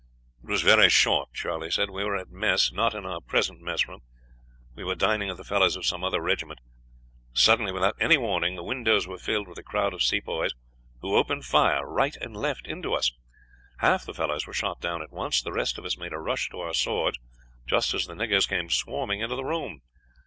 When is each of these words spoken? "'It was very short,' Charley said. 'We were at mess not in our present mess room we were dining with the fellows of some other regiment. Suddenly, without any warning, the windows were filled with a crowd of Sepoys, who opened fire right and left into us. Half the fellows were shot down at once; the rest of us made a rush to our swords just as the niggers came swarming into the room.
"'It 0.43 0.49
was 0.49 0.63
very 0.63 0.89
short,' 0.89 1.31
Charley 1.31 1.69
said. 1.69 1.91
'We 1.91 2.05
were 2.05 2.17
at 2.17 2.31
mess 2.31 2.71
not 2.71 2.95
in 2.95 3.05
our 3.05 3.21
present 3.21 3.61
mess 3.61 3.87
room 3.87 4.01
we 4.73 4.83
were 4.83 4.95
dining 4.95 5.27
with 5.27 5.37
the 5.37 5.43
fellows 5.43 5.75
of 5.75 5.85
some 5.85 6.03
other 6.03 6.19
regiment. 6.19 6.59
Suddenly, 7.33 7.71
without 7.71 7.97
any 7.99 8.17
warning, 8.17 8.55
the 8.55 8.63
windows 8.63 9.05
were 9.07 9.19
filled 9.19 9.47
with 9.47 9.59
a 9.59 9.63
crowd 9.63 9.93
of 9.93 10.01
Sepoys, 10.01 10.55
who 11.01 11.15
opened 11.15 11.45
fire 11.45 11.85
right 11.87 12.15
and 12.17 12.35
left 12.35 12.65
into 12.65 12.95
us. 12.95 13.11
Half 13.77 14.05
the 14.07 14.15
fellows 14.15 14.47
were 14.47 14.53
shot 14.53 14.81
down 14.81 15.03
at 15.03 15.11
once; 15.13 15.39
the 15.39 15.53
rest 15.53 15.77
of 15.77 15.85
us 15.85 15.95
made 15.99 16.13
a 16.13 16.19
rush 16.19 16.49
to 16.49 16.61
our 16.61 16.73
swords 16.73 17.19
just 17.67 17.93
as 17.93 18.07
the 18.07 18.15
niggers 18.15 18.49
came 18.49 18.71
swarming 18.71 19.19
into 19.19 19.35
the 19.35 19.45
room. 19.45 19.83